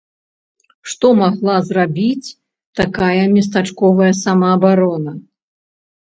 [0.91, 2.31] Што магла зрабіць
[2.79, 5.13] такая местачковая самаабарона?